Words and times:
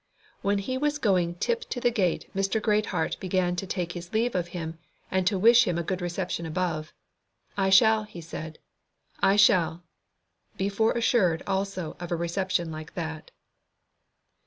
When 0.41 0.57
he 0.57 0.79
was 0.79 0.97
going 0.97 1.35
tip 1.35 1.61
to 1.69 1.79
the 1.79 1.91
gate 1.91 2.27
Mr. 2.35 2.59
Greatheart 2.59 3.17
began 3.19 3.55
to 3.57 3.67
take 3.67 3.91
his 3.91 4.11
leave 4.13 4.33
of 4.33 4.47
him, 4.47 4.79
and 5.11 5.27
to 5.27 5.37
wish 5.37 5.65
him 5.67 5.77
a 5.77 5.83
good 5.83 6.01
reception 6.01 6.47
above. 6.47 6.91
"I 7.55 7.69
shall," 7.69 8.05
he 8.05 8.19
said, 8.19 8.57
"I 9.19 9.35
shall." 9.35 9.83
Be 10.57 10.69
fore 10.69 10.93
assured, 10.93 11.43
also, 11.45 11.97
of 11.99 12.11
a 12.11 12.15
reception 12.15 12.71
like 12.71 12.95
that. 12.95 13.29